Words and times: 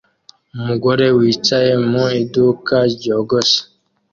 Umugabo 0.57 1.03
wicaye 1.19 1.71
mu 1.89 2.03
iduka 2.21 2.75
ryogosha 2.93 3.61